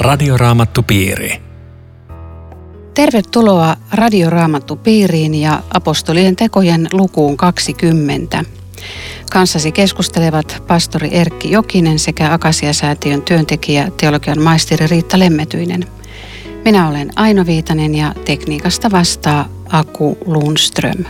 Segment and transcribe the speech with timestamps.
[0.00, 1.42] Radioraamattupiiri.
[2.94, 8.44] Tervetuloa Radioraamattupiiriin ja apostolien tekojen lukuun 20.
[9.32, 15.86] Kanssasi keskustelevat pastori Erkki Jokinen sekä Akasiasäätiön työntekijä teologian maisteri Riitta Lemmetyinen.
[16.64, 21.04] Minä olen Aino Viitanen ja tekniikasta vastaa Aku Lundström.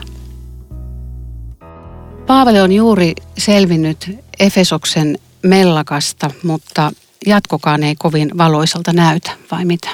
[2.27, 6.93] Paavali on juuri selvinnyt Efesoksen mellakasta, mutta
[7.27, 9.88] jatkokaan ei kovin valoisalta näytä, vai mitä?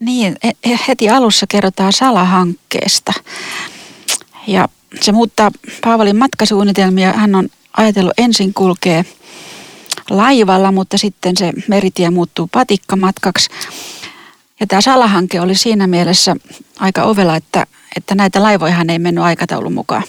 [0.00, 3.12] Niin, e, e, heti alussa kerrotaan salahankkeesta.
[4.46, 4.68] Ja
[5.00, 5.50] se muuttaa
[5.84, 7.12] Paavalin matkasuunnitelmia.
[7.12, 9.04] Hän on ajatellut ensin kulkee
[10.10, 13.50] laivalla, mutta sitten se meritie muuttuu patikkamatkaksi.
[14.60, 16.36] Ja tämä salahanke oli siinä mielessä
[16.78, 17.66] aika ovela, että,
[17.96, 20.02] että näitä laivoja hän ei mennyt aikataulun mukaan.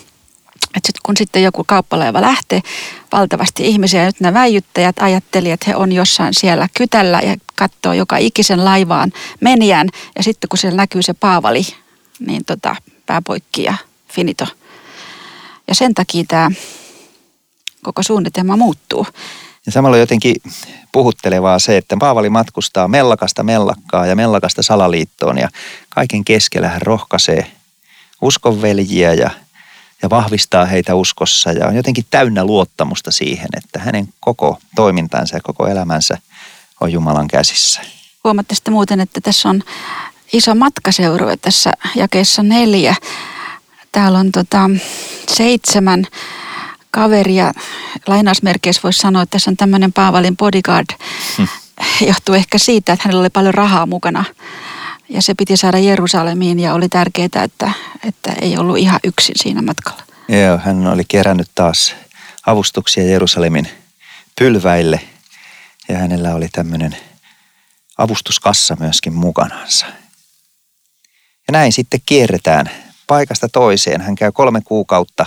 [0.78, 2.62] Et sit, kun sitten joku kauppalaiva lähtee,
[3.12, 8.18] valtavasti ihmisiä, nyt nämä väijyttäjät ajatteli, että he on jossain siellä kytällä ja katsoo joka
[8.18, 9.90] ikisen laivaan menijän.
[10.18, 11.62] Ja sitten kun siellä näkyy se paavali,
[12.20, 13.74] niin tota, pääpoikki ja
[14.14, 14.48] finito.
[15.68, 16.52] Ja sen takia tämä
[17.84, 19.08] koko suunnitelma muuttuu.
[19.66, 20.36] Ja samalla jotenkin
[20.92, 25.50] puhuttelevaa se, että Paavali matkustaa mellakasta mellakkaa ja mellakasta salaliittoon ja
[25.90, 27.52] kaiken keskellä hän rohkaisee
[28.22, 29.30] uskonveljiä ja,
[30.02, 35.42] ja vahvistaa heitä uskossa ja on jotenkin täynnä luottamusta siihen, että hänen koko toimintansa ja
[35.44, 36.18] koko elämänsä
[36.82, 37.82] on Jumalan käsissä.
[38.24, 39.64] Huomaatte sitten muuten, että tässä on
[40.34, 42.96] iso matkaseurue tässä jakeessa neljä.
[43.92, 44.70] Täällä on tota
[45.36, 46.06] seitsemän
[46.92, 47.54] kaveria.
[48.08, 50.88] Lainausmerkeissä voisi sanoa, että tässä on tämmöinen Paavalin bodyguard.
[51.38, 51.48] Hmm.
[52.08, 54.24] Johtuu ehkä siitä, että hänellä oli paljon rahaa mukana.
[55.12, 57.72] Ja se piti saada Jerusalemiin ja oli tärkeää, että,
[58.08, 60.04] että ei ollut ihan yksin siinä matkalla.
[60.28, 61.96] Joo, hän oli kerännyt taas
[62.46, 63.70] avustuksia Jerusalemin
[64.40, 65.02] pylväille
[65.90, 66.98] ja hänellä oli tämmöinen
[67.98, 69.86] avustuskassa myöskin mukanansa.
[71.48, 72.70] Ja näin sitten kierretään
[73.08, 74.02] paikasta toiseen.
[74.02, 75.26] Hän käy kolme kuukautta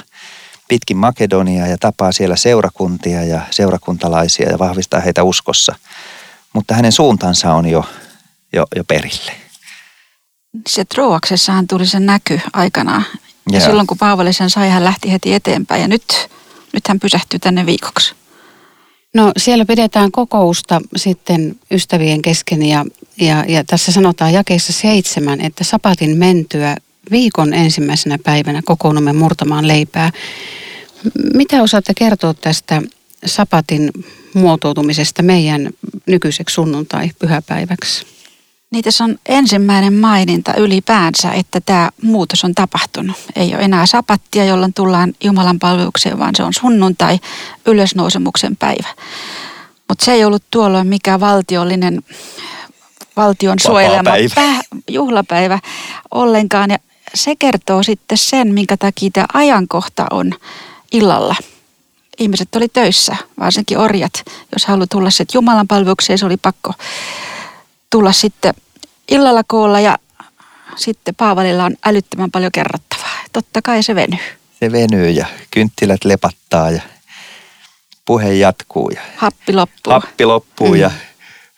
[0.69, 5.75] pitkin Makedoniaa ja tapaa siellä seurakuntia ja seurakuntalaisia ja vahvistaa heitä uskossa.
[6.53, 7.84] Mutta hänen suuntansa on jo,
[8.53, 9.44] jo, jo perille.
[10.69, 13.05] Se Troaksessahan tuli se näky aikanaan.
[13.53, 13.67] Ja Joo.
[13.67, 15.83] silloin kun Paavali sen sai, hän lähti heti eteenpäin.
[15.83, 16.29] Ja nyt,
[16.73, 18.15] nyt hän pysähtyy tänne viikoksi.
[19.15, 22.85] No siellä pidetään kokousta sitten ystävien kesken ja,
[23.21, 26.77] ja, ja tässä sanotaan jakeessa seitsemän, että sapatin mentyä
[27.11, 30.11] viikon ensimmäisenä päivänä kokoonnumme murtamaan leipää.
[31.35, 32.83] Mitä osaatte kertoa tästä
[33.27, 33.91] sapatin
[34.35, 35.71] muotoutumisesta meidän
[36.07, 38.14] nykyiseksi sunnuntai-pyhäpäiväksi?
[38.75, 43.17] Niin tässä on ensimmäinen maininta ylipäänsä, että tämä muutos on tapahtunut.
[43.37, 47.19] Ei ole enää sapattia, jolloin tullaan Jumalan palvelukseen, vaan se on sunnuntai,
[47.67, 48.89] ylösnousemuksen päivä.
[49.89, 52.03] Mutta se ei ollut tuolloin mikään valtiollinen,
[53.17, 54.61] valtion suojelema päivä.
[54.91, 55.59] juhlapäivä
[56.11, 56.71] ollenkaan.
[56.71, 56.79] Ja
[57.15, 60.33] se kertoo sitten sen, minkä takia tämä ajankohta on
[60.93, 61.37] illalla.
[62.19, 64.23] Ihmiset oli töissä, varsinkin orjat.
[64.53, 66.73] Jos haluaa tulla sitten Jumalan palvelukseen, se oli pakko
[67.91, 68.55] tulla sitten
[69.09, 69.99] illalla koolla ja
[70.77, 73.19] sitten Paavalilla on älyttömän paljon kerrottavaa.
[73.33, 74.19] Totta kai se venyy.
[74.61, 76.83] Se venyy ja kynttilät lepattaa ja
[78.05, 78.91] puhe jatkuu.
[78.91, 79.93] Ja happi loppuu.
[79.93, 80.75] Happi loppuu mm.
[80.75, 80.91] ja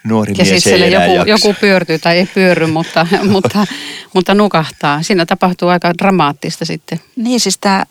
[0.04, 1.28] nuori ja mies ei joku, jaksa.
[1.30, 3.66] joku pyörtyy tai ei pyörry, mutta, mutta,
[4.12, 5.02] mutta nukahtaa.
[5.02, 7.00] Siinä tapahtuu aika dramaattista sitten.
[7.16, 7.84] Niin siis tämä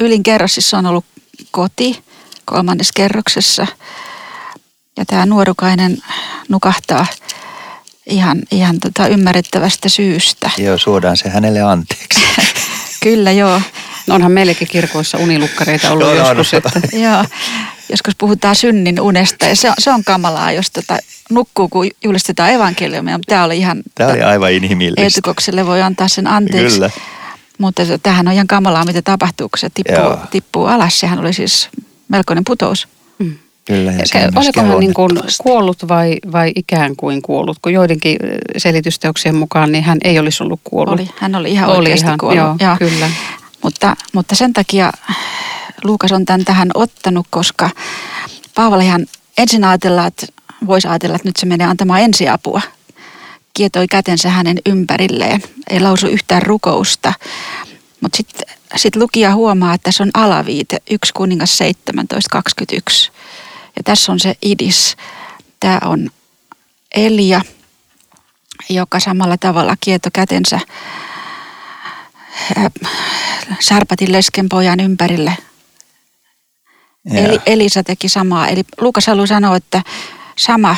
[0.00, 1.04] ylin kerros siis on ollut
[1.50, 2.02] koti
[2.44, 3.66] kolmannessa kerroksessa.
[4.96, 5.98] Ja tämä nuorukainen
[6.48, 7.06] nukahtaa
[8.06, 10.50] ihan, ihan tota ymmärrettävästä syystä.
[10.58, 12.20] Joo, suodaan se hänelle anteeksi.
[13.02, 13.60] Kyllä, joo.
[14.06, 16.52] No onhan meillekin kirkoissa unilukkareita ollut no, joskus.
[16.52, 16.70] No, no.
[16.76, 16.96] Että...
[17.06, 17.24] joo,
[17.88, 20.98] joskus puhutaan synnin unesta ja se on, se on kamalaa, jos tota,
[21.30, 23.18] nukkuu, kun julistetaan evankeliumia.
[23.18, 23.82] Mutta tämä oli ihan...
[23.94, 25.02] Tämä oli tota, aivan inhimillistä.
[25.02, 26.74] Eetukokselle voi antaa sen anteeksi.
[26.74, 26.90] Kyllä.
[27.58, 31.00] Mutta tähän on ihan kamalaa, mitä tapahtuu, kun se tippuu, tippuu alas.
[31.00, 31.68] Sehän oli siis
[32.08, 32.88] melkoinen putous.
[33.18, 33.34] Mm.
[33.64, 35.10] Kyllä, ja se Oliko hän niin kuin
[35.42, 37.58] kuollut vai, vai ikään kuin kuollut?
[37.62, 38.16] Kun joidenkin
[38.56, 41.00] selitysteoksien mukaan niin hän ei olisi ollut kuollut.
[41.00, 42.38] Oli, hän oli ihan oli oikeasti ihan, kuollut.
[42.38, 43.10] Joo, ja, kyllä.
[43.62, 44.92] Mutta, mutta sen takia
[45.84, 47.70] Luukas on tämän tähän ottanut, koska
[48.54, 49.06] Paavalihan
[49.38, 50.26] ensin ajatellaan, että
[50.66, 52.60] voisi ajatella, että nyt se menee antamaan ensiapua.
[53.54, 57.12] Kietoi kätensä hänen ympärilleen, ei lausu yhtään rukousta.
[58.00, 63.12] Mutta sitten sit lukija huomaa, että tässä on alaviite 1 kuningas 17.21.
[63.76, 64.96] Ja tässä on se idis.
[65.60, 66.10] Tämä on
[66.94, 67.40] Elia,
[68.70, 70.60] joka samalla tavalla kieto kätensä
[73.60, 75.36] Sarpatin lesken pojan ympärille.
[77.14, 78.48] Eli Elisa teki samaa.
[78.48, 79.82] Eli Lukas haluaa sanoa, että
[80.36, 80.76] sama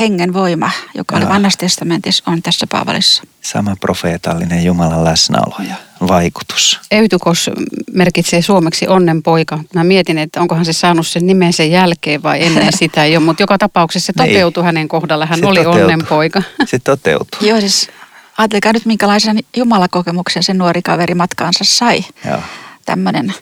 [0.00, 1.32] hengen voima, joka oli Joo.
[1.32, 3.22] vanhassa testamentissa, on tässä Paavalissa.
[3.42, 5.74] Sama profeetallinen Jumalan läsnäolo ja
[6.08, 6.80] vaikutus.
[6.90, 7.50] Eutukos
[7.92, 9.58] merkitsee suomeksi onnenpoika.
[9.74, 13.42] Mä mietin, että onkohan se saanut sen nimen sen jälkeen vai ennen sitä jo, mutta
[13.42, 14.28] joka tapauksessa se Niin.
[14.34, 15.26] toteutui hänen kohdalla.
[15.26, 15.82] Hän Se oli toteutui.
[15.82, 16.42] onnenpoika.
[16.66, 17.40] Se toteutuu.
[17.48, 17.90] Joo, siis
[18.38, 22.04] ajatelkaa nyt minkälaisen jumalakokemuksen se nuori kaveri matkaansa sai.
[22.28, 22.38] Joo.
[22.84, 23.34] Tämmöinen.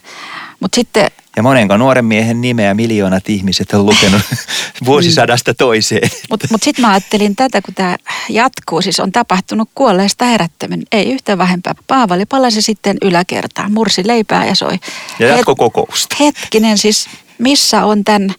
[0.60, 4.22] Mutta sitten Ja monenko nuoren miehen nimeä miljoonat ihmiset on lukenut
[4.86, 6.10] vuosisadasta toiseen.
[6.30, 7.96] Mutta mut sitten mä ajattelin tätä, kun tämä
[8.28, 11.74] jatkuu, siis on tapahtunut kuolleesta herättäminen, ei yhtä vähempää.
[11.86, 14.78] Paavali palasi sitten yläkertaan, mursi leipää ja soi.
[15.18, 16.16] Ja jatko kokousta.
[16.20, 17.08] hetkinen, siis
[17.38, 18.34] missä on tämän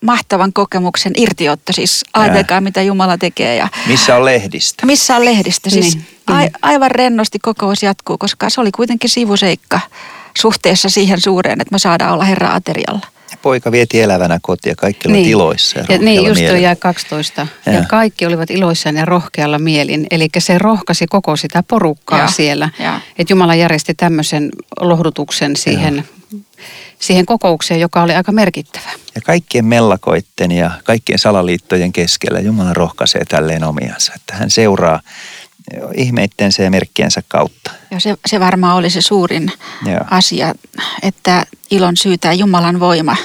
[0.00, 4.86] mahtavan kokemuksen irtiotto, siis ajatelkaa mitä Jumala tekee ja Missä on lehdistä?
[4.86, 5.70] missä on lehdistö.
[5.70, 9.80] Siis Niin, a, aivan rennosti kokous jatkuu, koska se oli kuitenkin sivuseikka
[10.38, 13.06] suhteessa siihen suureen, että me saadaan olla Herran aterialla.
[13.30, 16.76] Ja poika vieti elävänä kotiin ja kaikki olivat iloissa ja, ja niin, just tuo jäi
[16.76, 17.46] 12.
[17.66, 17.72] Ja.
[17.72, 17.82] Joo.
[17.88, 20.06] kaikki olivat iloissaan ja rohkealla mielin.
[20.10, 22.70] Eli se rohkasi koko sitä porukkaa Joo, siellä.
[23.18, 24.50] Että Jumala järjesti tämmöisen
[24.80, 26.04] lohdutuksen siihen,
[26.98, 28.90] siihen kokoukseen, joka oli aika merkittävä.
[29.14, 35.00] Ja kaikkien mellakoitten ja kaikkien salaliittojen keskellä Jumala rohkaisee tälleen omiansa, että hän seuraa
[35.94, 37.70] ihmeittensä ja merkkiensä kautta.
[37.90, 39.52] Ja se, se varmaan oli se suurin
[39.86, 40.00] Joo.
[40.10, 40.54] asia,
[41.02, 43.16] että ilon syytää Jumalan voima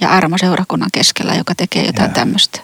[0.00, 2.14] ja armo seurakunnan keskellä, joka tekee jotain Joo.
[2.14, 2.60] tämmöistä.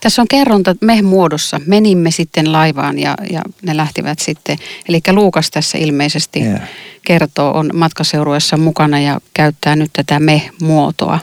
[0.00, 1.60] Tässä on kerronta me muodossa.
[1.66, 4.58] Menimme sitten laivaan ja, ja ne lähtivät sitten.
[4.88, 6.58] Eli Luukas tässä ilmeisesti Joo.
[7.02, 11.18] kertoo, on matkaseurueessa mukana ja käyttää nyt tätä me-muotoa.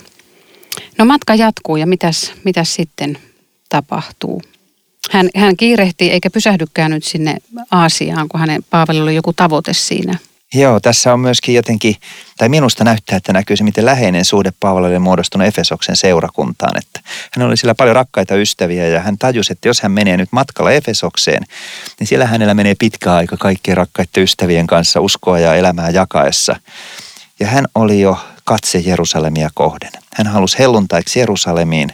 [0.97, 3.17] No matka jatkuu ja mitäs, mitäs sitten
[3.69, 4.41] tapahtuu?
[5.11, 7.37] Hän, hän kiirehtii eikä pysähdykään nyt sinne
[7.71, 10.17] Aasiaan, kun hänen Paavalilla oli joku tavoite siinä.
[10.53, 11.95] Joo, tässä on myöskin jotenkin,
[12.37, 16.77] tai minusta näyttää, että näkyy se, miten läheinen suhde Paavali oli muodostunut Efesoksen seurakuntaan.
[16.77, 20.29] Että hän oli sillä paljon rakkaita ystäviä ja hän tajusi, että jos hän menee nyt
[20.31, 21.43] matkalla Efesokseen,
[21.99, 26.55] niin siellä hänellä menee pitkä aika kaikkien rakkaiden ystävien kanssa uskoa ja elämää jakaessa.
[27.39, 29.91] Ja hän oli jo katse Jerusalemia kohden.
[30.15, 31.93] Hän halusi helluntaiksi Jerusalemiin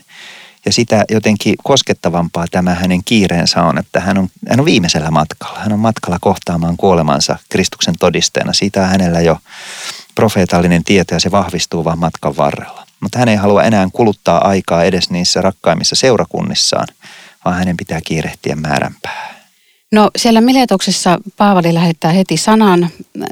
[0.66, 5.60] ja sitä jotenkin koskettavampaa tämä hänen kiireensä on, että hän on, hän on viimeisellä matkalla.
[5.60, 8.54] Hän on matkalla kohtaamaan kuolemansa Kristuksen todisteena.
[8.54, 9.38] Siitä on hänellä jo
[10.16, 12.88] profeetallinen tieto ja se vahvistuu vaan matkan varrella.
[13.00, 16.88] Mutta hän ei halua enää kuluttaa aikaa edes niissä rakkaimmissa seurakunnissaan,
[17.46, 19.36] vaan hänen pitää kiirehtiä määränpäähän.
[19.92, 22.90] No siellä Miletoksessa Paavali lähettää heti sanan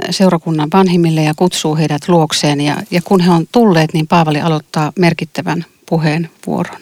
[0.10, 2.62] seurakunnan vanhimmille ja kutsuu heidät luokseen.
[2.62, 6.82] Ja, ja kun he on tulleet, niin Paavali aloittaa merkittävän puheenvuoron.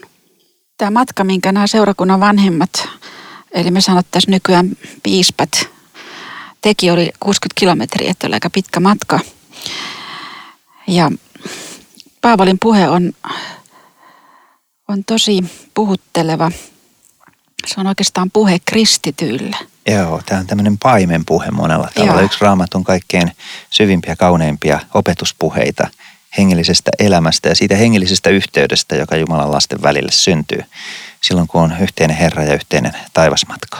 [0.77, 2.87] Tämä matka, minkä nämä seurakunnan vanhimmat,
[3.51, 4.69] eli me sanottaisiin nykyään
[5.03, 5.49] piispat,
[6.61, 9.19] teki oli 60 kilometriä, että oli aika pitkä matka.
[10.87, 11.11] Ja
[12.21, 13.13] Paavalin puhe on,
[14.87, 15.43] on tosi
[15.73, 16.51] puhutteleva.
[17.67, 19.57] Se on oikeastaan puhe kristityille.
[19.87, 22.13] Joo, tämä on tämmöinen paimenpuhe monella tavalla.
[22.13, 22.25] Joo.
[22.25, 23.31] Yksi raamatun kaikkein
[23.69, 25.87] syvimpiä, kauneimpia opetuspuheita
[26.37, 30.63] hengellisestä elämästä ja siitä hengellisestä yhteydestä, joka Jumalan lasten välille syntyy
[31.21, 33.77] silloin, kun on yhteinen Herra ja yhteinen taivasmatka.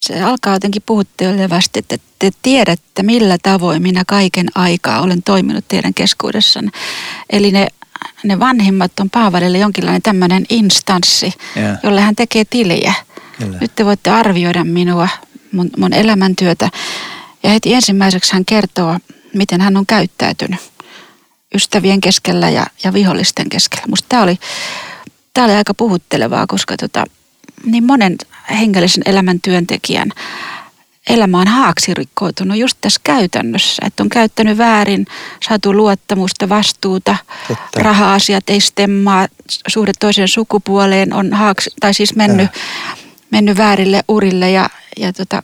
[0.00, 5.94] Se alkaa jotenkin puhuttelevästi, että te tiedätte millä tavoin minä kaiken aikaa olen toiminut teidän
[5.94, 6.70] keskuudessanne.
[7.30, 7.66] Eli ne,
[8.24, 11.76] ne vanhimmat on Paavalille jonkinlainen tämmöinen instanssi, Joo.
[11.82, 12.94] jolle hän tekee tiliä.
[13.38, 13.58] Kyllä.
[13.60, 15.08] Nyt te voitte arvioida minua,
[15.52, 16.68] mun, mun elämäntyötä.
[17.42, 18.98] Ja heti ensimmäiseksi hän kertoo,
[19.34, 20.71] miten hän on käyttäytynyt
[21.54, 23.84] ystävien keskellä ja, ja vihollisten keskellä.
[23.88, 24.38] Musta tämä oli,
[25.34, 27.04] tää oli aika puhuttelevaa, koska tota,
[27.64, 28.16] niin monen
[28.50, 30.12] hengellisen elämän työntekijän
[31.08, 33.82] elämä on haaksirikkoutunut just tässä käytännössä.
[33.86, 35.06] Että on käyttänyt väärin,
[35.48, 37.16] saatu luottamusta, vastuuta,
[37.48, 37.82] Totta.
[37.82, 39.28] raha-asiat ei stemmaa,
[39.68, 42.50] suhde toiseen sukupuoleen on haaks, tai siis mennyt,
[43.30, 45.42] mennyt väärille urille ja, ja tota,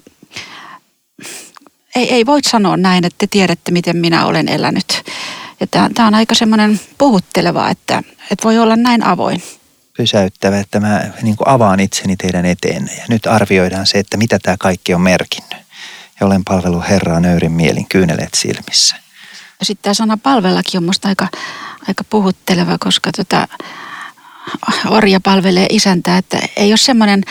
[1.94, 5.02] ei, ei voi sanoa näin, että te tiedätte, miten minä olen elänyt.
[5.70, 9.42] Tämä on aika semmoinen puhutteleva, että, että voi olla näin avoin.
[9.96, 14.56] Pysäyttävä, että mä niin avaan itseni teidän eteenne ja nyt arvioidaan se, että mitä tämä
[14.60, 15.58] kaikki on merkinnyt.
[16.20, 18.96] Ja olen palvellut Herraa nöyrin mielin, kyyneleet silmissä.
[19.60, 21.28] Ja sitten tämä sana palvellakin on musta aika,
[21.88, 23.48] aika puhutteleva, koska tota,
[24.88, 27.22] orja palvelee isäntää, että ei ole semmoinen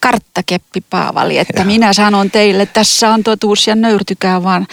[0.00, 1.66] karttakeppi Paavali, että Joo.
[1.66, 4.66] minä sanon teille, tässä on totuus ja nöyrtykää, vaan,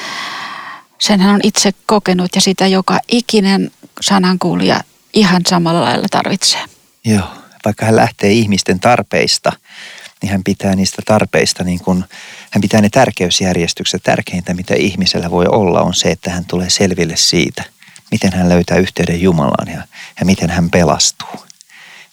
[0.99, 3.71] sen hän on itse kokenut ja sitä joka ikinen
[4.01, 4.81] sanankuulija
[5.13, 6.61] ihan samalla lailla tarvitsee.
[7.05, 7.27] Joo,
[7.65, 9.53] vaikka hän lähtee ihmisten tarpeista,
[10.23, 12.05] niin hän pitää niistä tarpeista, niin kuin,
[12.51, 14.03] hän pitää ne tärkeysjärjestykset.
[14.03, 17.65] Tärkeintä, mitä ihmisellä voi olla, on se, että hän tulee selville siitä,
[18.11, 19.83] miten hän löytää yhteyden Jumalaan ja,
[20.21, 21.52] ja miten hän pelastuu.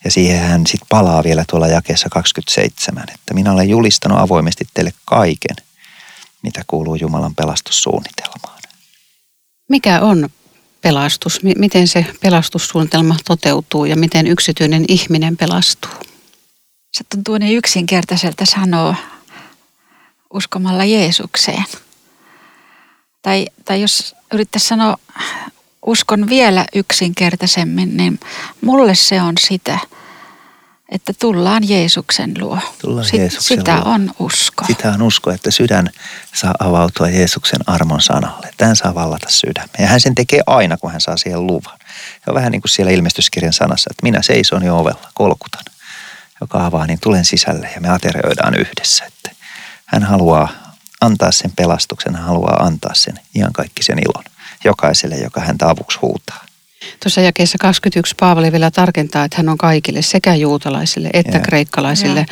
[0.04, 4.94] Ja siihen hän sitten palaa vielä tuolla jakeessa 27, että minä olen julistanut avoimesti teille
[5.06, 5.56] kaiken,
[6.42, 8.60] mitä kuuluu Jumalan pelastussuunnitelmaan.
[9.70, 10.30] Mikä on
[10.82, 11.40] pelastus?
[11.58, 15.92] Miten se pelastussuunnitelma toteutuu ja miten yksityinen ihminen pelastuu?
[16.94, 18.96] Se tuntuu niin yksinkertaiselta sanoa
[20.34, 21.66] uskomalla Jeesukseen.
[23.22, 24.98] Tai, tai jos yrittäisi sanoa
[25.90, 28.20] uskon vielä yksinkertaisemmin, niin
[28.62, 29.80] mulle se on sitä,
[30.90, 32.60] että tullaan Jeesuksen luo.
[32.82, 33.94] Tullaan Sit, Jeesuksen sitä luo.
[33.94, 34.66] on usko.
[34.66, 35.90] Sitä on usko, että sydän
[36.34, 38.54] saa avautua Jeesuksen armon sanalle.
[38.58, 39.74] Tämän saa vallata sydämme.
[39.80, 41.80] Ja hän sen tekee aina, kun hän saa siihen luvan.
[42.28, 45.64] Ja vähän niin kuin siellä ilmestyskirjan sanassa, että minä seison jo ovella, kolkutan.
[46.42, 49.06] Joka avaa, niin tulen sisälle ja me aterioidaan yhdessä.
[49.06, 49.32] Että
[49.86, 50.50] hän haluaa
[51.02, 54.24] antaa sen pelastuksen, hän haluaa antaa sen iankaikkisen ilon
[54.64, 56.46] jokaiselle, joka häntä avuksi huutaa.
[57.04, 61.44] Tuossa jakeessa 21 Paavali vielä tarkentaa, että hän on kaikille sekä juutalaisille että ja.
[61.44, 62.26] kreikkalaisille ja.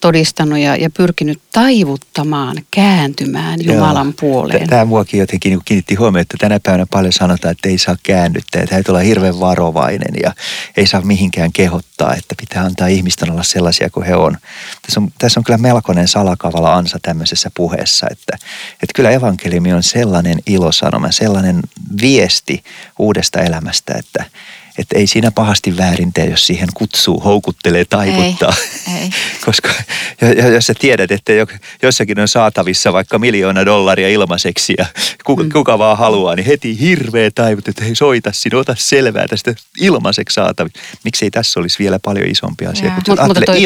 [0.00, 4.14] Todistanut ja, ja pyrkinyt taivuttamaan, kääntymään Jumalan Joo.
[4.20, 4.68] puoleen.
[4.68, 8.62] Tämä muakin jotenkin niin kiinnitti huomioon, että tänä päivänä paljon sanotaan, että ei saa käännyttää,
[8.62, 10.34] että täytyy olla hirveän varovainen ja
[10.76, 14.36] ei saa mihinkään kehottaa, että pitää antaa ihmisten olla sellaisia kuin he on.
[14.82, 18.36] Tässä on, tässä on kyllä melkoinen salakavala ansa tämmöisessä puheessa, että,
[18.72, 21.60] että kyllä evankeliumi on sellainen ilosanoma, sellainen
[22.02, 22.64] viesti
[22.98, 24.24] uudesta elämästä, että,
[24.78, 28.54] että ei siinä pahasti väärin tee, jos siihen kutsuu, houkuttelee, taivuttaa.
[28.88, 29.10] Ei, ei.
[29.46, 29.68] Koska
[30.54, 31.32] jos sä tiedät, että
[31.82, 34.86] jossakin on saatavissa vaikka miljoona dollaria ilmaiseksi ja
[35.24, 35.52] kuka, mm.
[35.52, 40.34] kuka vaan haluaa, niin heti hirveä taivut, että hei soita sinne, ota selvää tästä ilmaiseksi
[40.34, 40.80] saatavissa.
[41.04, 43.62] Miksi ei tässä olisi vielä paljon isompi asia, kun Mut, mutta toi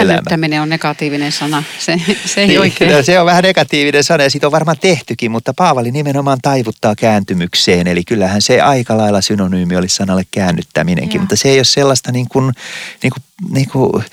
[0.00, 0.62] elämä.
[0.62, 2.92] on negatiivinen sana, se, se ei niin, oikein.
[2.92, 6.94] No, se on vähän negatiivinen sana ja siitä on varmaan tehtykin, mutta Paavali nimenomaan taivuttaa
[6.94, 7.86] kääntymykseen.
[7.86, 11.22] Eli kyllähän se aika lailla synonyymi olisi sanalle käännyttäminenkin, Joo.
[11.22, 12.52] mutta se ei ole sellaista niin kuin,
[13.02, 14.04] niin kuin, niin kuin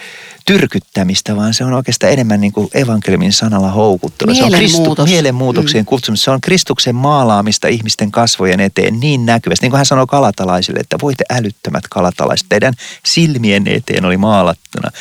[0.45, 4.35] tyrkyttämistä, vaan se on oikeastaan enemmän niin kuin evankeliumin sanalla houkuttelu.
[4.35, 5.85] Se on Kristu, mielenmuutoksien mm.
[5.85, 6.23] kutsumista.
[6.23, 9.63] Se on Kristuksen maalaamista ihmisten kasvojen eteen niin näkyvästi.
[9.65, 12.73] Niin kuin hän sanoi kalatalaisille, että voitte älyttömät kalatalaiset, teidän
[13.05, 14.91] silmien eteen oli maalattuna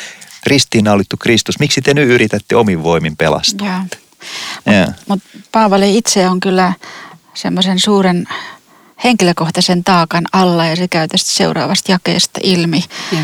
[0.45, 1.59] ristiinnaulittu Kristus.
[1.59, 3.79] Miksi te nyt yritätte omin voimin pelastaa?
[3.79, 3.97] Mutta
[5.07, 5.19] mut
[5.51, 6.73] Paavali itse on kyllä
[7.33, 8.27] semmoisen suuren
[9.03, 13.19] henkilökohtaisen taakan alla ja se käy tästä seuraavasta jakeesta ilmi, ja.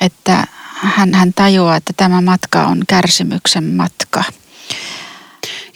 [0.00, 0.46] että
[0.82, 4.24] hän, hän tajuaa, että tämä matka on kärsimyksen matka.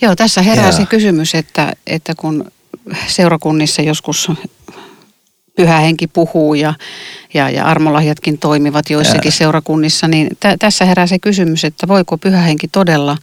[0.00, 2.50] Joo, tässä herää se kysymys, että, että kun
[3.06, 4.30] seurakunnissa joskus
[5.56, 6.74] pyhä henki puhuu ja,
[7.34, 9.32] ja, ja armolahjatkin toimivat joissakin ja.
[9.32, 13.16] seurakunnissa, niin t- tässä herää se kysymys, että voiko pyhä henki todella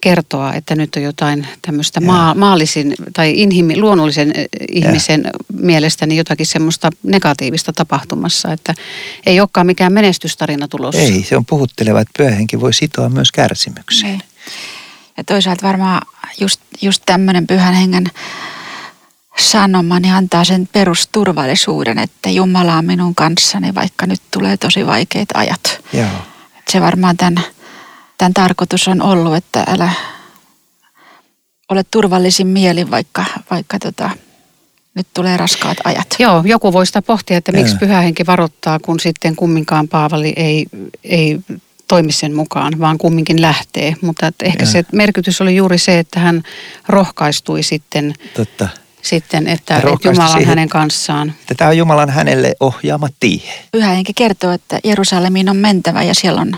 [0.00, 5.30] kertoa, että nyt on jotain tämmöistä maa, maallisin tai inhimi, luonnollisen eh, ihmisen ja.
[5.60, 8.74] mielestäni jotakin semmoista negatiivista tapahtumassa, että
[9.26, 11.00] ei olekaan mikään menestystarina tulossa.
[11.00, 14.12] Ei, se on puhutteleva, että pyhähenki voi sitoa myös kärsimykseen.
[14.12, 14.18] Ei.
[15.16, 16.02] Ja toisaalta varmaan
[16.40, 18.10] just, just tämmöinen pyhän hengen
[19.38, 25.28] sanoma niin antaa sen perusturvallisuuden, että Jumala on minun kanssani, vaikka nyt tulee tosi vaikeat
[25.34, 25.80] ajat.
[25.92, 26.08] Joo.
[26.70, 27.44] Se varmaan tämän
[28.18, 29.90] tämän tarkoitus on ollut, että älä
[31.68, 34.10] ole turvallisin mieli, vaikka, vaikka tota,
[34.94, 36.06] nyt tulee raskaat ajat.
[36.18, 37.78] Joo, joku voi sitä pohtia, että miksi Joo.
[37.78, 40.66] pyhä henki varoittaa, kun sitten kumminkaan Paavali ei,
[41.04, 41.38] ei
[41.88, 43.96] toimi sen mukaan, vaan kumminkin lähtee.
[44.00, 44.72] Mutta että ehkä Joo.
[44.72, 46.42] se merkitys oli juuri se, että hän
[46.88, 48.68] rohkaistui sitten, Totta.
[49.02, 50.48] sitten että, että Jumala on siihen.
[50.48, 51.34] hänen kanssaan.
[51.40, 53.40] Että Tämä on Jumalan hänelle ohjaama tie.
[53.72, 56.56] Pyhä henki kertoo, että Jerusalemiin on mentävä ja siellä on,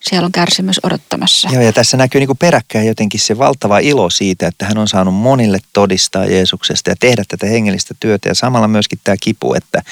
[0.00, 1.48] siellä on kärsimys odottamassa.
[1.52, 5.14] Joo, ja tässä näkyy niin peräkkäin jotenkin se valtava ilo siitä, että hän on saanut
[5.14, 8.28] monille todistaa Jeesuksesta ja tehdä tätä hengellistä työtä.
[8.28, 9.82] Ja samalla myöskin tämä kipu, että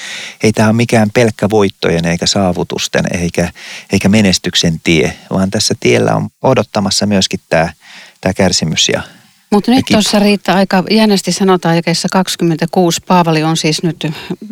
[0.43, 3.51] ei tämä ole mikään pelkkä voittojen eikä saavutusten eikä,
[3.91, 7.73] eikä menestyksen tie, vaan tässä tiellä on odottamassa myöskin tämä,
[8.21, 9.03] tämä kärsimys ja
[9.51, 13.01] Mutta nyt tuossa Riitta aika jännästi sanotaan jakeessa 26.
[13.07, 14.07] Paavali on siis nyt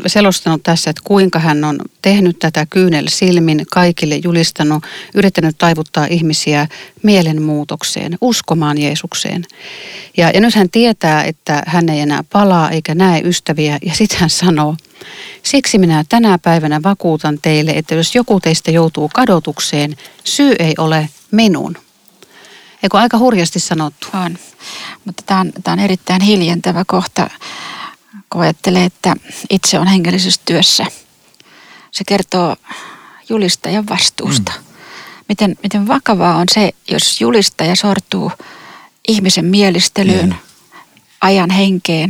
[0.08, 4.84] selostanut tässä, että kuinka hän on tehnyt tätä kyynel silmin kaikille julistanut,
[5.16, 6.68] yrittänyt taivuttaa ihmisiä
[7.04, 9.44] mielenmuutokseen, uskomaan Jeesukseen.
[10.18, 14.20] Ja, ja nyt hän tietää, että hän ei enää palaa eikä näe ystäviä ja sitten
[14.20, 14.76] hän sanoo,
[15.44, 21.10] siksi minä tänä päivänä vakuutan teille, että jos joku teistä joutuu kadotukseen, syy ei ole
[21.32, 21.87] minun.
[22.88, 24.08] Eikö aika hurjasti sanottu?
[24.14, 24.38] On.
[25.06, 27.30] Mutta tämä on, tämä on erittäin hiljentävä kohta,
[28.30, 29.16] kun ajattelee, että
[29.50, 30.86] itse on hengellisessä työssä.
[31.92, 32.56] Se kertoo
[33.30, 34.52] julistajan vastuusta.
[34.58, 34.64] Mm.
[35.30, 38.32] Miten, miten vakavaa on se, jos julistaja sortuu
[39.08, 40.38] ihmisen mielistelyyn, Joo.
[41.22, 42.10] ajan henkeen,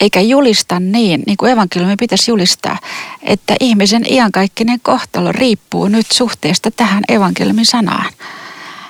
[0.00, 2.78] eikä julista niin, niin kuin evankeliumi pitäisi julistaa,
[3.22, 8.12] että ihmisen iankaikkinen kohtalo riippuu nyt suhteesta tähän evankeliumin sanaan.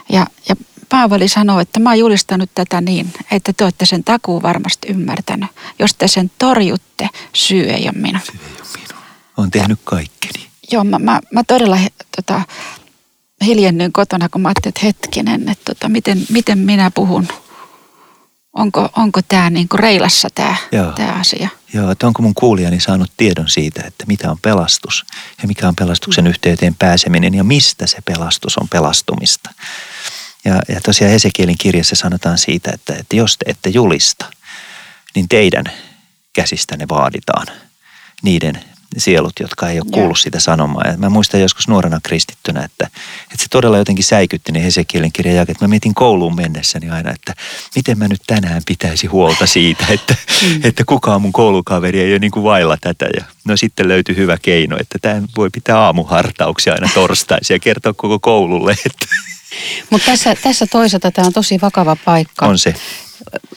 [0.09, 0.57] Ja, ja
[0.92, 5.50] Paavali sanoo, että mä oon julistanut tätä niin, että te olette sen takuu varmasti ymmärtänyt.
[5.78, 8.20] Jos te sen torjutte, syy ei ole minun.
[9.37, 10.46] on tehnyt kaikkeni.
[10.72, 11.78] Joo, mä, mä, mä todella
[12.16, 12.42] tota,
[13.44, 17.28] hiljennyin kotona, kun mä ajattelin, että hetkinen, että tota, miten, miten minä puhun.
[18.52, 20.56] Onko, onko tämä niinku reilassa tämä
[20.97, 21.49] tää asia?
[21.75, 25.04] Joo, että onko mun kuulijani saanut tiedon siitä, että mitä on pelastus
[25.43, 29.50] ja mikä on pelastuksen yhteyteen pääseminen ja mistä se pelastus on pelastumista.
[30.45, 34.26] Ja, ja tosiaan Hesekielin kirjassa sanotaan siitä, että, että jos te ette julista,
[35.15, 35.65] niin teidän
[36.33, 37.47] käsistänne vaaditaan
[38.23, 38.65] niiden
[38.99, 40.87] sielut, jotka ei ole kuullut sitä sanomaa.
[40.87, 42.87] Ja mä muistan joskus nuorena kristittynä, että,
[43.23, 45.61] että se todella jotenkin säikytti ne Hesekielin kirjan jakeet.
[45.61, 47.35] Mä mietin kouluun mennessäni aina, että
[47.76, 50.15] miten mä nyt tänään pitäisi huolta siitä, että,
[50.65, 53.07] että kukaan mun koulukaveri ei ole niin kuin vailla tätä.
[53.17, 57.93] Ja no sitten löytyi hyvä keino, että tämä voi pitää aamuhartauksia aina torstaisin ja kertoa
[57.93, 59.07] koko koululle, että
[59.91, 62.47] Mutta tässä, tässä toisaalta tämä on tosi vakava paikka.
[62.47, 62.75] on se.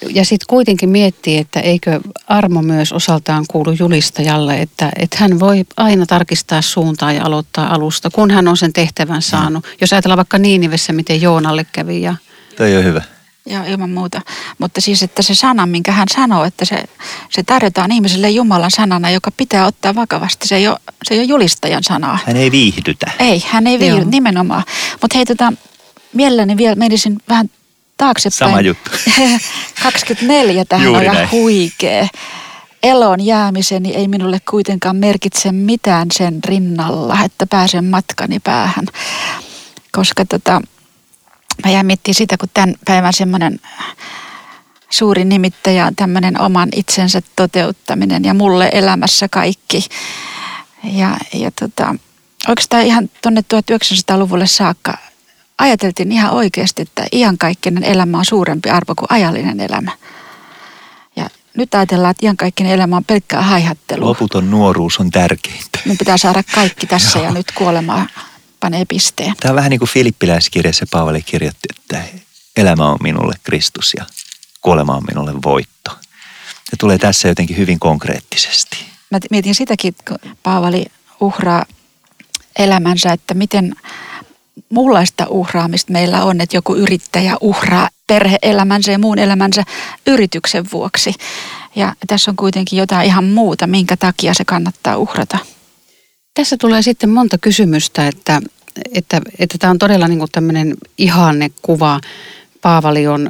[0.10, 5.66] Ja sitten kuitenkin miettii, että eikö armo myös osaltaan kuulu julistajalle, että, että hän voi
[5.78, 9.66] aina tarkistaa suuntaa ja aloittaa alusta, kun hän on sen tehtävän saanut.
[9.82, 12.16] Jos ajatellaan vaikka Niinivessä, miten Joonalle kävi ja
[12.58, 13.02] Toi on hyvä.
[13.46, 14.22] Joo, ilman muuta.
[14.58, 16.84] Mutta siis, että se sana, minkä hän sanoo, että se,
[17.30, 20.48] se tarjotaan ihmiselle Jumalan sanana, joka pitää ottaa vakavasti.
[20.48, 22.20] Se ei ole, se ei ole julistajan sanaa.
[22.26, 23.12] Hän ei viihdytä.
[23.20, 23.80] Ei, hän ei Joo.
[23.80, 24.64] viihdy nimenomaan.
[25.02, 25.54] Mutta hei, tota,
[26.16, 27.50] mielelläni vielä menisin vähän
[27.98, 28.52] taaksepäin.
[28.52, 28.92] Sama juttu.
[29.84, 32.08] 24, tähän Juuri on ihan huikea.
[32.84, 38.86] Elon jäämiseni ei minulle kuitenkaan merkitse mitään sen rinnalla, että pääsen matkani päähän.
[39.92, 40.62] Koska tota,
[41.66, 43.60] mä jäin miettimään sitä, kun tämän päivän semmoinen
[44.90, 49.86] suuri nimittäjä on tämmöinen oman itsensä toteuttaminen ja mulle elämässä kaikki.
[50.84, 51.96] Ja, ja tota,
[52.48, 54.98] oikeastaan ihan tuonne 1900-luvulle saakka
[55.58, 59.92] ajateltiin ihan oikeasti, että iankaikkinen elämä on suurempi arvo kuin ajallinen elämä.
[61.16, 64.10] Ja nyt ajatellaan, että iankaikkinen elämä on pelkkää haihattelua.
[64.10, 65.80] Loputon nuoruus on tärkeintä.
[65.86, 68.08] Mun pitää saada kaikki tässä ja nyt kuolemaa
[68.60, 69.34] panee pisteen.
[69.40, 72.04] Tämä on vähän niin kuin Filippiläiskirjassa Paavali kirjoitti, että
[72.58, 74.06] elämä on minulle Kristus ja
[74.62, 75.92] kuolema on minulle voitto.
[76.70, 78.78] Se tulee tässä jotenkin hyvin konkreettisesti.
[79.12, 80.86] Mä mietin sitäkin, kun Paavali
[81.20, 81.66] uhraa
[82.60, 83.76] elämänsä, että miten
[84.70, 89.64] muunlaista uhraamista meillä on, että joku yrittäjä uhraa perheelämänsä ja muun elämänsä
[90.08, 91.14] yrityksen vuoksi.
[91.76, 95.38] Ja tässä on kuitenkin jotain ihan muuta, minkä takia se kannattaa uhrata.
[96.34, 98.42] Tässä tulee sitten monta kysymystä, että
[98.94, 102.00] että, että tämä on todella niin tämmöinen ihanne kuva.
[102.62, 103.30] Paavali on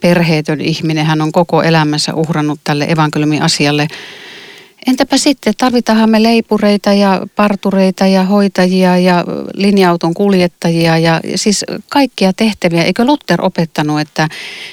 [0.00, 3.88] perheetön ihminen, hän on koko elämänsä uhrannut tälle evankeliumin asialle.
[4.86, 12.32] Entäpä sitten, tarvitaanhan me leipureita ja partureita ja hoitajia ja linja-auton kuljettajia ja siis kaikkia
[12.32, 12.82] tehtäviä.
[12.82, 14.28] Eikö Luther opettanut, että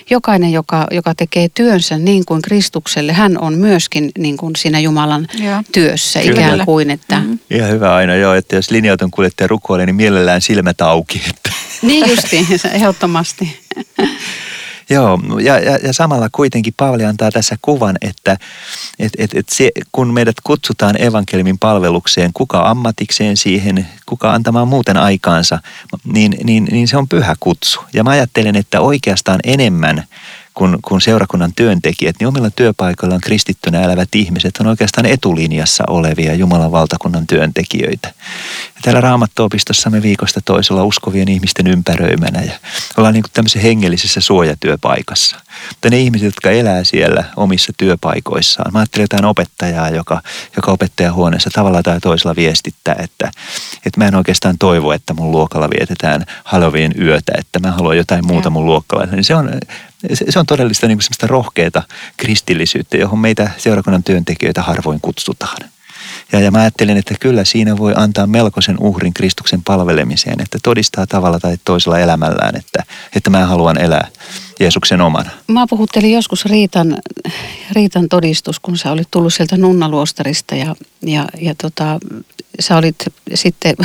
[0.10, 5.28] jokainen, joka, joka tekee työnsä niin kuin Kristukselle, hän on myöskin niin kuin siinä Jumalan
[5.44, 5.64] Joo.
[5.72, 6.42] työssä Kyllä.
[6.42, 7.20] ikään kuin, että...
[7.20, 7.34] Mhm.
[7.50, 11.22] Ihan hyvä aina joo, että jos linja-auton kuljettaja rukoilee, niin mielellään silmät auki.
[11.30, 11.52] Että.
[11.82, 13.60] Niin justiin, ehdottomasti.
[14.90, 18.38] Joo, ja, ja, ja samalla kuitenkin Paavali antaa tässä kuvan, että
[19.00, 24.98] et, et, et se, kun meidät kutsutaan evankeliumin palvelukseen, kuka ammatikseen siihen, kuka antamaan muuten
[24.98, 25.60] aikaansa,
[26.14, 27.80] niin, niin, niin se on pyhä kutsu.
[27.94, 30.04] Ja mä ajattelen, että oikeastaan enemmän
[30.54, 36.72] kun, kun seurakunnan työntekijät, niin omilla työpaikoillaan kristittynä elävät ihmiset on oikeastaan etulinjassa olevia Jumalan
[36.72, 38.08] valtakunnan työntekijöitä.
[38.76, 42.54] Ja täällä Raamatto-opistossa me viikosta toisella uskovien ihmisten ympäröimänä ja
[42.98, 45.38] ollaan niin kuin tämmöisessä hengellisessä suojatyöpaikassa.
[45.70, 50.22] Mutta ne ihmiset, jotka elää siellä omissa työpaikoissaan, mä ajattelen jotain opettajaa, joka,
[50.56, 53.32] joka opettajahuoneessa tavalla tai toisella viestittää, että,
[53.86, 58.28] että mä en oikeastaan toivo, että mun luokalla vietetään Halloween yötä, että mä haluan jotain
[58.28, 59.16] muuta mun luokkalaisella.
[59.16, 59.50] Niin se on,
[60.14, 61.84] se, se on todellista niin semmoista rohkeata
[62.18, 65.58] kristillisyyttä, johon meitä seurakunnan työntekijöitä harvoin kutsutaan.
[66.32, 71.08] Ja, ja mä ajattelin, että kyllä siinä voi antaa melkoisen uhrin Kristuksen palvelemiseen, että todistaa
[71.08, 72.84] tavalla tai toisella elämällään, että,
[73.16, 74.08] että mä haluan elää
[74.60, 75.30] Jeesuksen omana.
[75.48, 76.98] Mä puhuttelin joskus Riitan,
[77.72, 82.00] Riitan todistus, kun sä olit tullut sieltä nunnaluostarista ja, ja, ja tota,
[82.60, 82.96] sä olit
[83.34, 83.76] sitten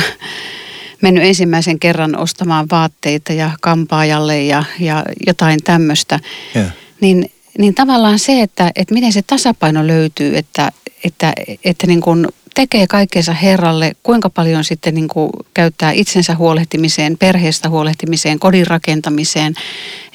[1.01, 6.19] mennyt ensimmäisen kerran ostamaan vaatteita ja kampaajalle ja, ja jotain tämmöistä.
[6.55, 6.71] Yeah.
[7.01, 10.71] Niin, niin tavallaan se, että, että miten se tasapaino löytyy, että,
[11.03, 11.33] että,
[11.63, 17.69] että niin kuin tekee kaikkeensa Herralle, kuinka paljon sitten niin kuin käyttää itsensä huolehtimiseen, perheestä
[17.69, 19.53] huolehtimiseen, kodin rakentamiseen.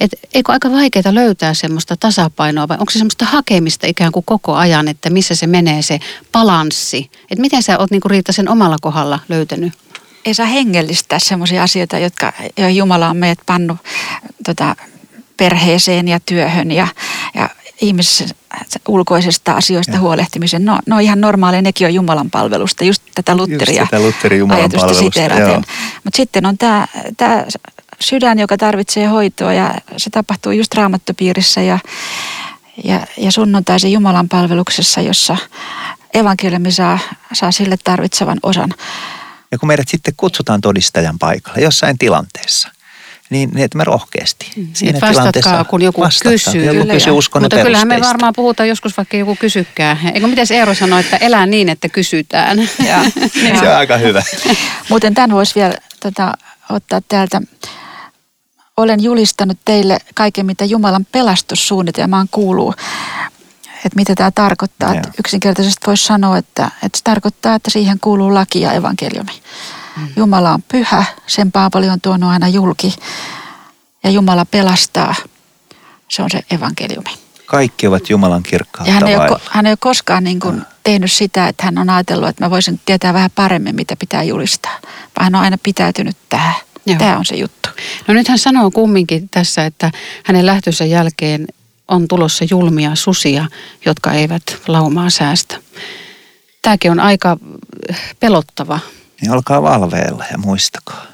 [0.01, 4.55] Et eikö aika vaikeaa löytää semmoista tasapainoa vai onko se semmoista hakemista ikään kuin koko
[4.55, 5.99] ajan, että missä se menee se
[6.33, 7.11] balanssi?
[7.31, 9.73] Et miten sä oot niin kuin Riitta sen omalla kohdalla löytänyt?
[10.25, 13.79] Ei saa hengellistää sellaisia asioita, jotka jo Jumala on meidät pannut
[14.47, 14.77] tota,
[15.37, 16.87] perheeseen ja työhön ja,
[17.35, 18.29] ja ihmisen
[18.89, 20.01] ulkoisesta asioista ja.
[20.01, 20.65] huolehtimisen.
[20.65, 24.95] No, no ihan normaaleja, nekin on Jumalan palvelusta, just tätä Lutteria just tätä Lutteri ajatusta
[24.95, 25.63] siteeraten.
[26.05, 27.47] Mutta sitten on tämä
[28.01, 31.79] sydän, joka tarvitsee hoitoa ja se tapahtuu just raamattopiirissä ja,
[32.85, 35.37] ja, ja sunnuntaisen Jumalan palveluksessa, jossa
[36.15, 36.99] evankeliumi saa,
[37.33, 38.75] saa sille tarvitsevan osan.
[39.55, 42.69] Ja kun meidät sitten kutsutaan todistajan paikalle jossain tilanteessa,
[43.31, 44.69] niin, niin että me rohkeasti mm.
[44.73, 46.65] siinä vastatkaa, tilanteessa kun joku vastatkaa, kysyy.
[46.65, 49.97] Joku kysyy uskon Mutta kyllähän me varmaan puhutaan joskus, vaikka joku kysykkää.
[50.15, 52.59] Eikö miten Eero sanoi, että elää niin, että kysytään.
[52.87, 53.05] Ja,
[53.61, 54.23] Se on aika hyvä.
[54.89, 56.33] Muuten tämän voisi vielä tota,
[56.71, 57.41] ottaa täältä.
[58.77, 62.75] Olen julistanut teille kaiken, mitä Jumalan pelastussuunnitelmaan kuuluu
[63.85, 64.95] että mitä tämä tarkoittaa.
[64.95, 69.33] Että yksinkertaisesti voisi sanoa, että, että se tarkoittaa, että siihen kuuluu laki ja evankeliumi.
[69.97, 70.09] Mm.
[70.17, 72.95] Jumala on pyhä, sen Paavali on tuonut aina julki
[74.05, 75.15] ja Jumala pelastaa.
[76.09, 77.11] Se on se evankeliumi.
[77.47, 81.13] Kaikki ovat Jumalan kirkkautta ja hän ei, ole, hän ei ole koskaan niin kuin tehnyt
[81.13, 84.79] sitä, että hän on ajatellut, että mä voisin tietää vähän paremmin, mitä pitää julistaa.
[84.83, 86.55] Vaan hän on aina pitäytynyt tähän.
[86.87, 86.99] Joo.
[86.99, 87.69] Tämä on se juttu.
[88.09, 89.91] No nyt hän sanoo kumminkin tässä, että
[90.25, 91.47] hänen lähtönsä jälkeen
[91.89, 93.47] on tulossa julmia susia,
[93.87, 95.57] jotka eivät laumaa säästä.
[96.63, 97.37] Tämäkin on aika
[98.21, 98.81] pelottava.
[99.21, 101.07] Niin olkaa valveilla ja muistakaa.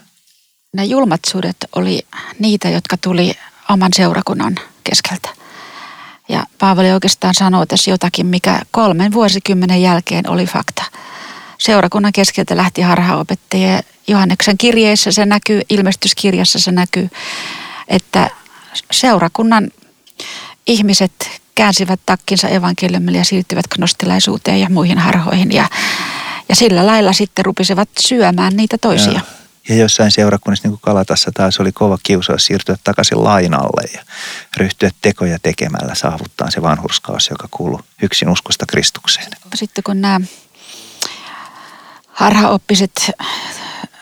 [0.72, 2.00] Nämä julmat sudet oli
[2.38, 3.33] niitä, jotka tuli
[3.68, 5.28] oman seurakunnan keskeltä.
[6.28, 10.85] Ja Paavali oikeastaan sanoo tässä jotakin, mikä kolmen vuosikymmenen jälkeen oli fakta.
[11.59, 13.83] Seurakunnan keskeltä lähti harhaopettaja.
[14.09, 17.11] Johanneksen kirjeessä se näkyy, ilmestyskirjassa se näkyy,
[17.88, 18.30] että
[18.90, 19.70] seurakunnan
[20.66, 25.52] ihmiset käänsivät takkinsa evankeliumille ja siirtyivät gnostilaisuuteen ja muihin harhoihin.
[25.52, 25.68] Ja,
[26.48, 29.12] ja sillä lailla sitten rupisivat syömään niitä toisia.
[29.12, 29.20] Ja,
[29.68, 34.02] ja jossain seurakunnassa, niin kuin Kalatassa taas oli kova kiusaus siirtyä takaisin lainalle ja
[34.56, 39.26] ryhtyä tekoja tekemällä saavuttaa se vanhurskaus, joka kuuluu yksin uskosta Kristukseen.
[39.54, 40.20] Sitten kun nämä
[42.08, 43.10] harhaoppiset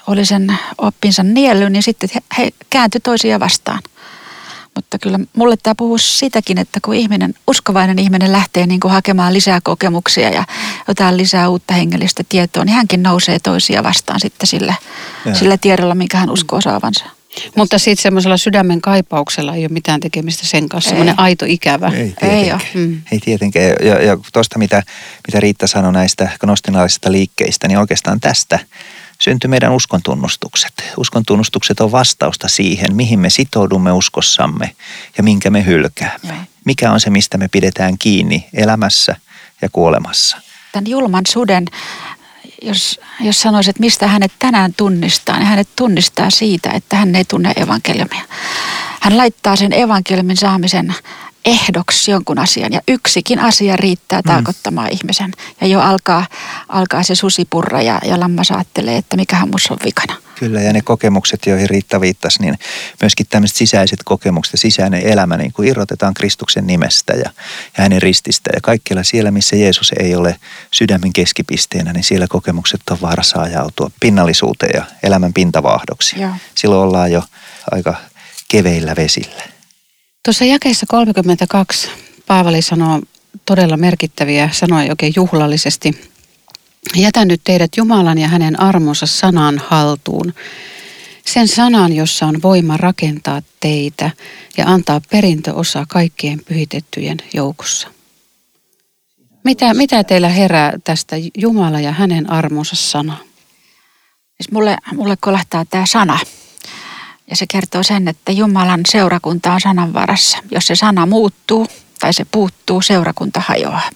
[0.06, 3.82] oli sen oppinsa nielly, niin sitten he kääntyi toisia vastaan–
[4.78, 9.32] mutta kyllä mulle tämä puhuu sitäkin, että kun ihminen, uskovainen ihminen lähtee niin kuin hakemaan
[9.32, 10.44] lisää kokemuksia ja
[10.88, 14.74] jotain lisää uutta hengellistä tietoa, niin hänkin nousee toisia vastaan sitten sillä,
[15.32, 17.04] sillä tiedolla, minkä hän uskoo saavansa.
[17.56, 21.92] Mutta sitten semmoisella sydämen kaipauksella ei ole mitään tekemistä sen kanssa, semmoinen aito ikävä.
[21.94, 22.60] Ei, ei ole.
[22.74, 23.02] Mm.
[23.12, 23.76] Ei tietenkään.
[23.80, 24.82] Ja, ja tuosta mitä,
[25.28, 28.58] mitä Riitta sanoi näistä gnostinalaisista liikkeistä, niin oikeastaan tästä
[29.20, 30.72] syntyi meidän uskontunnustukset.
[30.96, 34.76] Uskontunnustukset on vastausta siihen, mihin me sitoudumme uskossamme
[35.16, 36.28] ja minkä me hylkäämme.
[36.28, 36.34] Ja.
[36.64, 39.16] Mikä on se, mistä me pidetään kiinni elämässä
[39.62, 40.36] ja kuolemassa.
[40.72, 41.64] Tämän julman suden,
[42.62, 47.24] jos, jos sanoisit, että mistä hänet tänään tunnistaa, niin hänet tunnistaa siitä, että hän ei
[47.24, 48.22] tunne evankeliumia.
[49.00, 50.94] Hän laittaa sen evankeliumin saamisen
[51.48, 54.32] ehdoksi jonkun asian ja yksikin asia riittää mm.
[54.32, 55.32] tarkoittamaan ihmisen.
[55.60, 56.26] Ja jo alkaa,
[56.68, 60.16] alkaa se susipurra ja, ja lammas ajattelee, että mikähän musta on vikana.
[60.34, 62.58] Kyllä, ja ne kokemukset, joihin Riitta viittasi, niin
[63.00, 67.30] myöskin tämmöiset sisäiset kokemukset ja sisäinen elämä niin kuin irrotetaan Kristuksen nimestä ja,
[67.76, 68.50] ja hänen rististä.
[68.54, 70.36] Ja kaikkialla siellä, missä Jeesus ei ole
[70.70, 76.20] sydämen keskipisteenä, niin siellä kokemukset on vaarassa ajautua pinnallisuuteen ja elämän pintavaahdoksi.
[76.20, 76.30] Joo.
[76.54, 77.22] Silloin ollaan jo
[77.70, 77.94] aika
[78.48, 79.57] keveillä vesillä.
[80.28, 81.90] Tuossa jakeessa 32
[82.26, 83.00] Paavali sanoo
[83.44, 86.10] todella merkittäviä sanoja oikein juhlallisesti.
[86.96, 90.34] Jätän nyt teidät Jumalan ja hänen armonsa sanan haltuun.
[91.26, 94.10] Sen sanan, jossa on voima rakentaa teitä
[94.56, 97.88] ja antaa perintöosa kaikkien pyhitettyjen joukossa.
[99.44, 103.16] Mitä, mitä teillä herää tästä Jumala ja hänen armonsa sana?
[104.36, 106.18] Siis mulle, mulle kolahtaa tämä sana.
[107.30, 110.38] Ja se kertoo sen, että Jumalan seurakunta on sanan varassa.
[110.50, 111.66] Jos se sana muuttuu
[111.98, 113.90] tai se puuttuu, seurakunta hajoaa.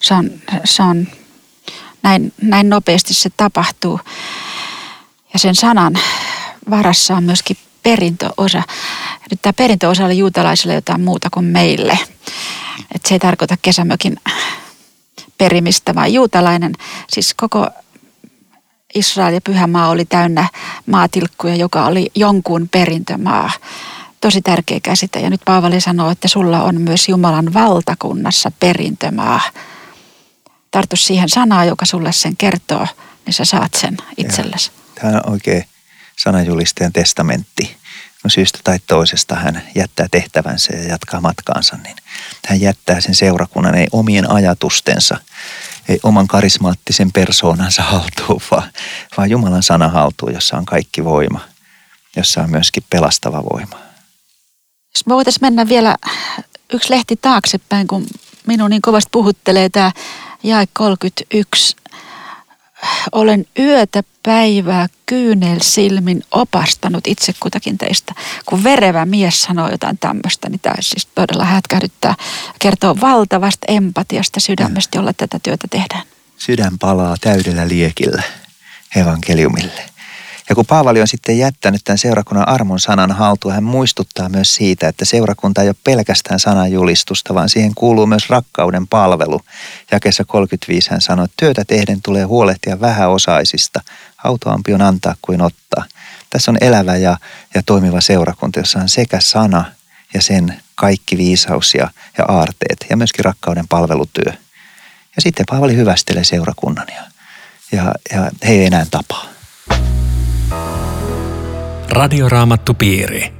[0.00, 0.30] Se on,
[0.64, 1.08] se on
[2.02, 4.00] näin, näin nopeasti se tapahtuu.
[5.32, 5.98] Ja sen sanan
[6.70, 8.62] varassa on myöskin perintöosa.
[9.30, 11.98] Nyt tämä perintöosa oli juutalaisille jotain muuta kuin meille.
[12.94, 14.16] Et se ei tarkoita kesämökin
[15.38, 16.72] perimistä, vaan juutalainen,
[17.10, 17.66] siis koko
[18.94, 20.48] Israel ja Pyhämaa oli täynnä
[20.86, 23.50] maatilkkuja, joka oli jonkun perintömaa.
[24.20, 25.20] Tosi tärkeä käsite.
[25.20, 29.40] Ja nyt Paavali sanoo, että sulla on myös Jumalan valtakunnassa perintömaa.
[30.70, 32.86] Tartu siihen sanaan, joka sulle sen kertoo,
[33.26, 34.70] niin sä saat sen itsellesi.
[34.94, 35.64] Tämä on oikein
[36.18, 37.76] sanajulistajan testamentti.
[38.26, 41.96] Syystä tai toisesta hän jättää tehtävänsä ja jatkaa matkaansa, niin
[42.46, 45.16] hän jättää sen seurakunnan ei omien ajatustensa
[45.90, 48.70] ei oman karismaattisen persoonansa haltuun, vaan,
[49.16, 51.40] vaan Jumalan sana haltuun, jossa on kaikki voima,
[52.16, 53.78] jossa on myöskin pelastava voima.
[54.94, 55.96] Jos me voitaisiin mennä vielä
[56.72, 58.06] yksi lehti taaksepäin, kun
[58.46, 59.92] minun niin kovasti puhuttelee tämä
[60.42, 61.76] jae 31
[63.12, 68.14] olen yötä päivää kyynel silmin opastanut itse kutakin teistä.
[68.46, 72.14] Kun verevä mies sanoo jotain tämmöistä, niin tämä siis todella hätkähdyttää.
[72.58, 76.02] Kertoo valtavasta empatiasta sydämestä, jolla tätä työtä tehdään.
[76.38, 78.22] Sydän palaa täydellä liekillä
[78.96, 79.82] evankeliumille.
[80.50, 84.88] Ja kun Paavali on sitten jättänyt tämän seurakunnan armon sanan haltuun, hän muistuttaa myös siitä,
[84.88, 89.40] että seurakunta ei ole pelkästään sanan julistusta, vaan siihen kuuluu myös rakkauden palvelu.
[89.92, 93.80] Jakessa 35 hän sanoi, että työtä tehden tulee huolehtia vähäosaisista.
[94.24, 95.84] Autoampi on antaa kuin ottaa.
[96.30, 97.16] Tässä on elävä ja,
[97.54, 99.64] ja toimiva seurakunta, jossa on sekä sana
[100.14, 104.32] ja sen kaikki viisaus ja, ja aarteet ja myöskin rakkauden palvelutyö.
[105.16, 107.02] Ja sitten Paavali hyvästelee seurakunnan ja,
[107.72, 109.29] ja, ja he ei enää tapaa.
[111.90, 113.32] Radioraamattupiiri.